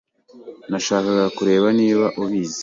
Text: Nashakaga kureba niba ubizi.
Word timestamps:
Nashakaga 0.69 1.25
kureba 1.37 1.67
niba 1.79 2.05
ubizi. 2.21 2.59